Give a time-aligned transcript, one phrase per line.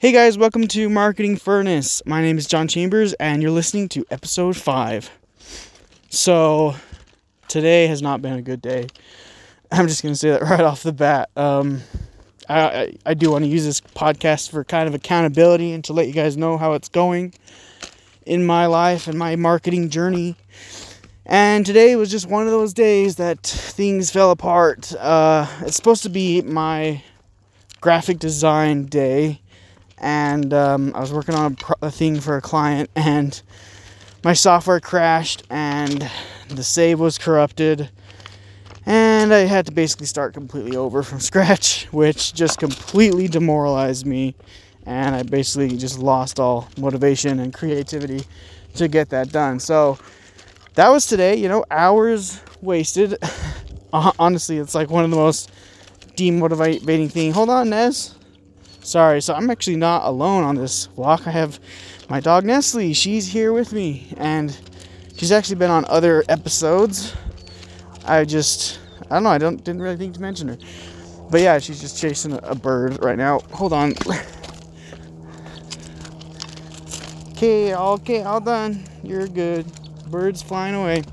[0.00, 2.00] Hey guys, welcome to Marketing Furnace.
[2.06, 5.10] My name is John Chambers, and you're listening to episode five.
[6.08, 6.74] So,
[7.48, 8.86] today has not been a good day.
[9.70, 11.28] I'm just gonna say that right off the bat.
[11.36, 11.82] Um,
[12.48, 15.92] I, I, I do want to use this podcast for kind of accountability and to
[15.92, 17.34] let you guys know how it's going
[18.24, 20.34] in my life and my marketing journey.
[21.26, 24.94] And today was just one of those days that things fell apart.
[24.94, 27.02] Uh, it's supposed to be my
[27.82, 29.42] graphic design day
[30.00, 33.40] and um, I was working on a, pro- a thing for a client, and
[34.24, 36.10] my software crashed, and
[36.48, 37.90] the save was corrupted,
[38.86, 44.34] and I had to basically start completely over from scratch, which just completely demoralized me,
[44.86, 48.24] and I basically just lost all motivation and creativity
[48.74, 49.60] to get that done.
[49.60, 49.98] So
[50.74, 53.16] that was today, you know, hours wasted.
[53.92, 55.50] Honestly, it's like one of the most
[56.14, 57.32] demotivating thing.
[57.32, 58.14] Hold on, Nez.
[58.90, 61.28] Sorry, so I'm actually not alone on this walk.
[61.28, 61.60] I have
[62.08, 62.92] my dog Nestle.
[62.92, 64.58] She's here with me, and
[65.16, 67.14] she's actually been on other episodes.
[68.04, 69.28] I just, I don't know.
[69.28, 70.58] I don't didn't really think to mention her,
[71.30, 73.38] but yeah, she's just chasing a bird right now.
[73.52, 73.94] Hold on.
[77.30, 78.84] Okay, okay, all done.
[79.02, 79.64] You're good.
[80.08, 81.04] Birds flying away.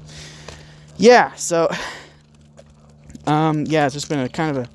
[0.98, 1.70] Yeah, so
[3.28, 4.70] um yeah, it's just been a kind of a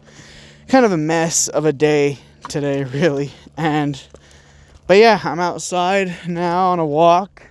[0.69, 3.31] kind of a mess of a day today, really.
[3.57, 4.03] And,
[4.87, 7.43] but yeah, I'm outside now on a walk,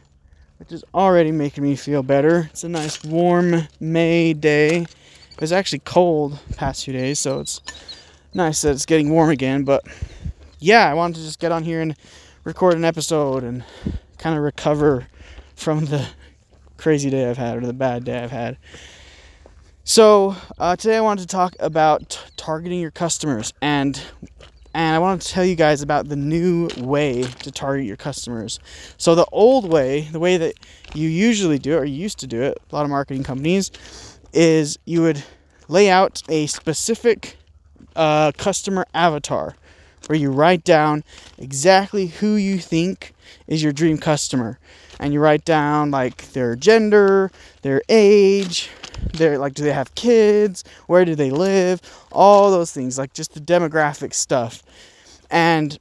[0.57, 2.49] which is already making me feel better.
[2.51, 4.81] It's a nice warm May day.
[4.81, 7.61] It was actually cold past few days, so it's
[8.33, 9.63] nice that it's getting warm again.
[9.63, 9.83] But
[10.59, 11.95] yeah, I wanted to just get on here and
[12.43, 13.63] record an episode and
[14.17, 15.07] kind of recover
[15.55, 16.07] from the
[16.77, 18.57] crazy day I've had or the bad day I've had.
[19.83, 23.99] So, uh, today I wanted to talk about t- targeting your customers and
[24.73, 28.59] and I want to tell you guys about the new way to target your customers.
[28.97, 30.55] So, the old way, the way that
[30.93, 33.71] you usually do it, or used to do it, a lot of marketing companies,
[34.33, 35.23] is you would
[35.67, 37.37] lay out a specific
[37.95, 39.55] uh, customer avatar
[40.07, 41.03] where you write down
[41.37, 43.13] exactly who you think
[43.47, 44.59] is your dream customer.
[44.99, 47.31] And you write down like their gender,
[47.61, 48.69] their age,
[49.13, 50.63] they're like do they have kids?
[50.87, 51.81] Where do they live?
[52.11, 54.63] All those things like just the demographic stuff.
[55.29, 55.77] And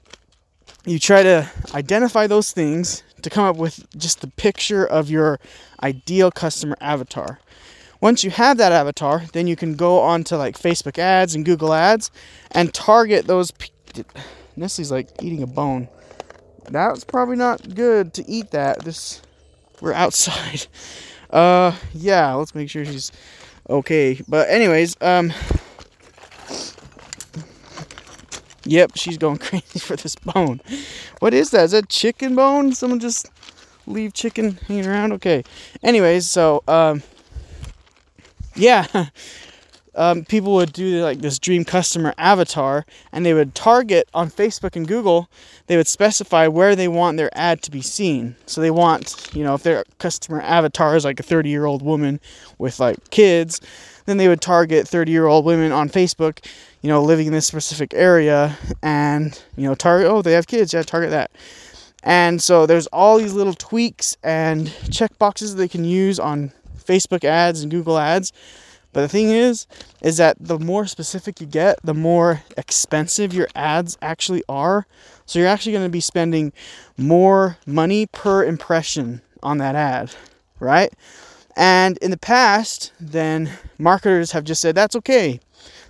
[0.86, 5.38] you try to identify those things to come up with just the picture of your
[5.82, 7.38] ideal customer avatar.
[8.00, 11.44] Once you have that avatar then you can go on to like facebook ads and
[11.44, 12.10] google ads
[12.52, 13.52] and target those
[14.56, 15.88] nestle's like eating a bone.
[16.68, 18.84] That's probably not good to eat that.
[18.84, 19.22] This
[19.80, 20.66] we're outside
[21.32, 23.12] uh, yeah, let's make sure she's
[23.68, 24.20] okay.
[24.28, 25.32] But anyways, um,
[28.64, 30.60] yep, she's going crazy for this bone.
[31.20, 31.64] What is that?
[31.64, 32.72] Is that chicken bone?
[32.72, 33.30] Someone just
[33.86, 35.12] leave chicken hanging around?
[35.14, 35.44] Okay.
[35.82, 37.02] Anyways, so um,
[38.54, 39.06] yeah.
[40.00, 44.74] um, people would do like this dream customer avatar and they would target on Facebook
[44.74, 45.28] and Google,
[45.66, 48.34] they would specify where they want their ad to be seen.
[48.46, 51.82] So they want, you know, if their customer avatar is like a 30 year old
[51.82, 52.18] woman
[52.56, 53.60] with like kids,
[54.06, 56.42] then they would target 30 year old women on Facebook,
[56.80, 60.72] you know, living in this specific area and, you know, target, oh, they have kids,
[60.72, 61.30] yeah, target that.
[62.02, 67.22] And so there's all these little tweaks and check boxes they can use on Facebook
[67.22, 68.32] ads and Google ads
[68.92, 69.66] but the thing is,
[70.02, 74.86] is that the more specific you get, the more expensive your ads actually are.
[75.26, 76.52] So you're actually going to be spending
[76.96, 80.12] more money per impression on that ad,
[80.58, 80.92] right?
[81.56, 85.40] And in the past, then marketers have just said that's okay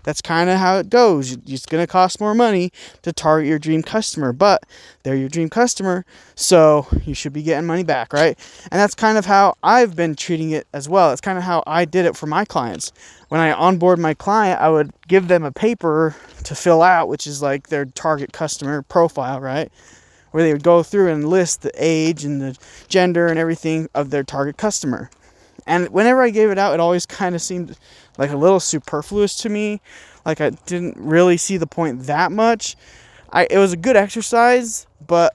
[0.03, 1.32] that's kind of how it goes.
[1.32, 2.72] It's going to cost more money
[3.03, 4.64] to target your dream customer, but
[5.03, 6.04] they're your dream customer,
[6.34, 8.38] so you should be getting money back, right?
[8.70, 11.12] And that's kind of how I've been treating it as well.
[11.12, 12.92] It's kind of how I did it for my clients.
[13.28, 17.26] When I onboard my client, I would give them a paper to fill out, which
[17.26, 19.70] is like their target customer profile, right?
[20.32, 22.56] Where they would go through and list the age and the
[22.88, 25.11] gender and everything of their target customer.
[25.66, 27.76] And whenever I gave it out, it always kind of seemed
[28.18, 29.80] like a little superfluous to me.
[30.24, 32.76] Like I didn't really see the point that much.
[33.32, 35.34] I it was a good exercise, but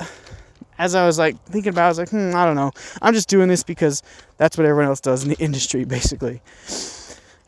[0.78, 2.72] as I was like thinking about, it, I was like, hmm, I don't know.
[3.02, 4.04] I'm just doing this because
[4.38, 6.42] that's what everyone else does in the industry, basically.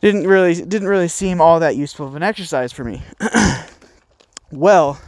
[0.01, 3.01] Didn't really didn't really seem all that useful of an exercise for me.
[4.51, 4.99] well,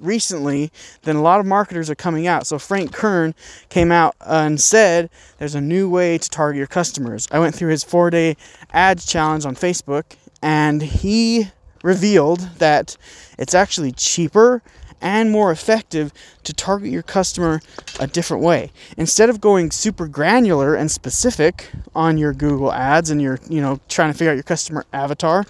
[0.00, 0.70] recently,
[1.02, 2.46] then a lot of marketers are coming out.
[2.46, 3.34] So Frank Kern
[3.68, 7.28] came out uh, and said there's a new way to target your customers.
[7.30, 8.36] I went through his four day
[8.72, 10.04] ads challenge on Facebook
[10.42, 11.50] and he
[11.82, 12.96] revealed that
[13.38, 14.62] it's actually cheaper
[15.00, 16.12] and more effective
[16.42, 17.60] to target your customer
[18.00, 18.70] a different way.
[18.96, 23.78] Instead of going super granular and specific on your Google ads and you're, you know,
[23.88, 25.44] trying to figure out your customer avatar,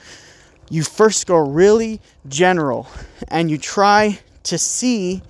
[0.68, 2.88] you first go really general
[3.28, 5.22] and you try to see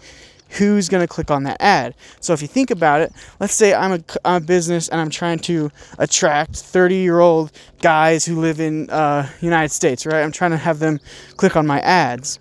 [0.50, 1.94] who's going to click on that ad.
[2.20, 5.10] So if you think about it, let's say I'm a, I'm a business and I'm
[5.10, 7.52] trying to attract 30 year old
[7.82, 10.22] guys who live in uh, United States, right?
[10.22, 11.00] I'm trying to have them
[11.36, 12.38] click on my ads.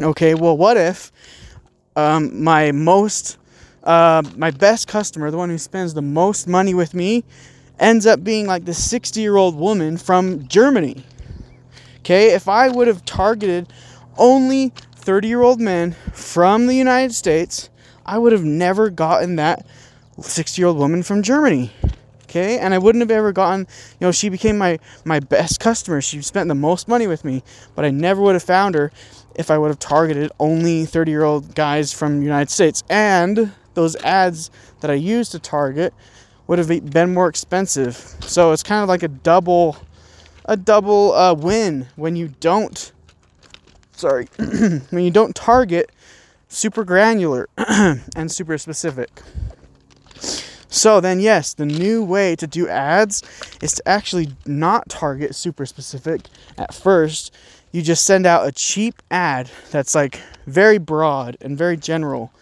[0.00, 1.12] Okay, well, what if
[1.96, 3.38] um, my most,
[3.84, 7.24] uh, my best customer, the one who spends the most money with me,
[7.78, 11.04] ends up being like the 60 year old woman from Germany?
[12.00, 13.72] Okay, if I would have targeted
[14.16, 14.72] only
[15.04, 17.68] 30 year old man from the United States,
[18.06, 19.66] I would have never gotten that
[20.20, 21.72] 60 year old woman from Germany.
[22.24, 26.00] Okay, and I wouldn't have ever gotten, you know, she became my, my best customer.
[26.00, 27.44] She spent the most money with me,
[27.76, 28.90] but I never would have found her
[29.36, 32.82] if I would have targeted only 30 year old guys from the United States.
[32.88, 35.92] And those ads that I used to target
[36.46, 37.94] would have been more expensive.
[38.20, 39.76] So it's kind of like a double
[40.46, 42.92] a double uh, win when you don't
[43.94, 44.26] sorry,
[44.90, 45.90] when you don't target
[46.48, 49.10] super granular and super specific.
[50.74, 53.22] So then, yes, the new way to do ads
[53.62, 56.22] is to actually not target super specific
[56.58, 57.32] at first.
[57.70, 62.32] You just send out a cheap ad that's like very broad and very general.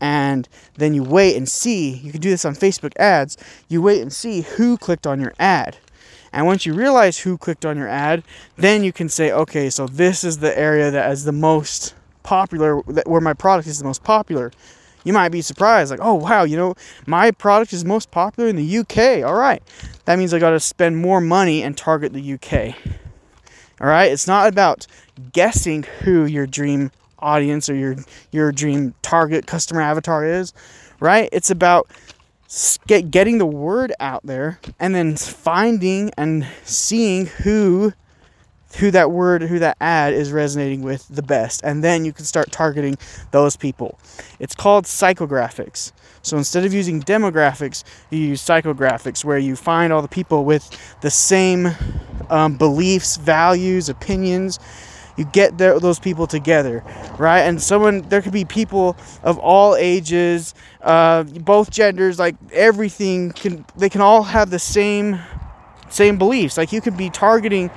[0.00, 1.90] And then you wait and see.
[1.90, 3.36] You can do this on Facebook ads.
[3.68, 5.76] You wait and see who clicked on your ad.
[6.32, 8.22] And once you realize who clicked on your ad,
[8.56, 12.78] then you can say, okay, so this is the area that is the most popular,
[12.78, 14.50] where my product is the most popular.
[15.04, 16.74] You might be surprised, like, oh, wow, you know,
[17.06, 19.26] my product is most popular in the UK.
[19.26, 19.62] All right.
[20.04, 22.76] That means I got to spend more money and target the UK.
[23.80, 24.12] All right.
[24.12, 24.86] It's not about
[25.32, 27.96] guessing who your dream audience or your,
[28.30, 30.52] your dream target customer avatar is,
[31.00, 31.28] right?
[31.32, 31.88] It's about
[32.86, 37.92] get, getting the word out there and then finding and seeing who
[38.78, 41.60] who that word who that ad is resonating with the best.
[41.62, 42.96] And then you can start targeting
[43.30, 43.98] those people.
[44.38, 45.92] It's called psychographics.
[46.22, 50.70] So instead of using demographics you use psychographics where you find all the people with
[51.02, 51.70] the same
[52.30, 54.58] um, beliefs values opinions
[55.16, 56.82] you get those people together,
[57.18, 57.40] right?
[57.40, 63.64] And someone there could be people of all ages, uh, both genders, like everything can
[63.76, 65.18] they can all have the same
[65.90, 66.56] same beliefs.
[66.56, 67.70] Like you could be targeting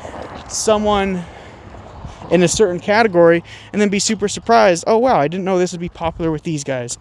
[0.47, 1.23] someone
[2.31, 4.85] in a certain category and then be super surprised.
[4.87, 6.97] Oh wow, I didn't know this would be popular with these guys.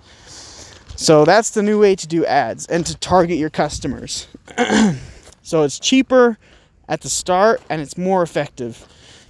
[0.97, 4.29] So that's the new way to do ads and to target your customers.
[5.43, 6.39] so it's cheaper
[6.89, 8.87] at the start and it's more effective.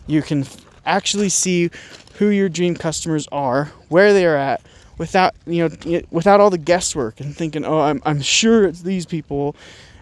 [0.07, 0.45] You can
[0.87, 1.71] actually see
[2.19, 4.63] who your dream customers are, where they are at,
[4.99, 9.07] without you know without all the guesswork and thinking, oh, I'm I'm sure it's these
[9.07, 9.57] people,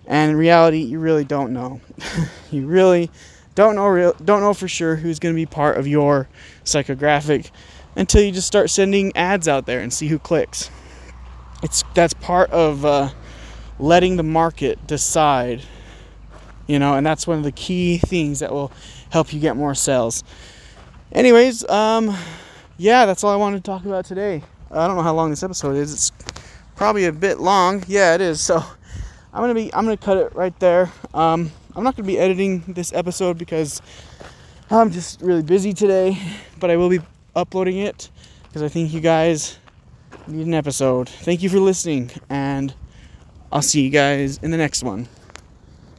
[0.07, 1.81] and in reality, you really don't know.
[2.51, 3.11] you really
[3.55, 6.29] don't know real don't know for sure who's going to be part of your
[6.65, 7.51] psychographic
[7.97, 10.71] until you just start sending ads out there and see who clicks.
[11.63, 13.11] It's that's part of uh,
[13.79, 15.63] letting the market decide,
[16.67, 18.73] you know, and that's one of the key things that will
[19.11, 20.25] help you get more sales.
[21.13, 22.17] Anyways, um,
[22.79, 24.43] yeah, that's all I wanted to talk about today.
[24.71, 25.93] I don't know how long this episode is.
[25.93, 26.13] It's
[26.75, 27.85] probably a bit long.
[27.87, 28.41] Yeah, it is.
[28.41, 30.91] So I'm gonna be I'm gonna cut it right there.
[31.13, 33.83] Um, I'm not gonna be editing this episode because
[34.71, 36.17] I'm just really busy today,
[36.59, 37.01] but I will be
[37.37, 38.09] uploading it
[38.45, 39.59] because I think you guys
[40.27, 41.11] need an episode.
[41.11, 42.75] Thank you for listening, and
[43.53, 45.09] I'll see you guys in the next one.